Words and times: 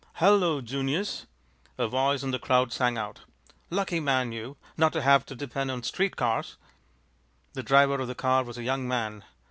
"Halloo, 0.13 0.63
Junius!" 0.63 1.27
a 1.77 1.87
voice 1.87 2.23
in 2.23 2.31
the 2.31 2.39
crowd 2.39 2.73
sang 2.73 2.97
out. 2.97 3.19
"Lucky 3.69 3.99
man 3.99 4.31
you, 4.31 4.57
not 4.75 4.93
to 4.93 5.03
have 5.03 5.27
to 5.27 5.35
depend 5.35 5.69
on 5.69 5.83
street 5.83 6.15
cars!" 6.15 6.57
The 7.53 7.61
driver 7.61 8.01
of 8.01 8.07
the 8.07 8.15
car 8.15 8.43
was 8.43 8.57
a 8.57 8.63
young 8.63 8.87
man. 8.87 9.23